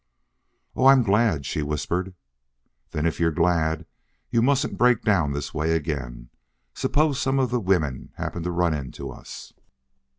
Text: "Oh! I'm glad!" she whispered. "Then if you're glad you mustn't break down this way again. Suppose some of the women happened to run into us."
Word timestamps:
"Oh! 0.75 0.87
I'm 0.87 1.03
glad!" 1.03 1.45
she 1.45 1.61
whispered. 1.61 2.15
"Then 2.89 3.05
if 3.05 3.19
you're 3.19 3.29
glad 3.29 3.85
you 4.31 4.41
mustn't 4.41 4.79
break 4.79 5.03
down 5.03 5.31
this 5.31 5.53
way 5.53 5.73
again. 5.73 6.31
Suppose 6.73 7.19
some 7.19 7.37
of 7.37 7.51
the 7.51 7.59
women 7.59 8.11
happened 8.15 8.45
to 8.45 8.51
run 8.51 8.73
into 8.73 9.11
us." 9.11 9.53